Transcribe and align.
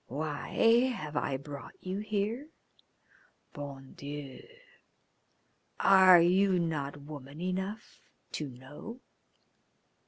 "Why 0.07 0.49
have 0.57 1.15
I 1.15 1.37
brought 1.37 1.75
you 1.79 1.99
here? 1.99 2.49
Bon 3.53 3.93
Dieu! 3.93 4.41
Are 5.79 6.19
you 6.19 6.57
not 6.57 6.97
woman 6.97 7.39
enough 7.39 8.01
to 8.31 8.47
know?" 8.49 8.99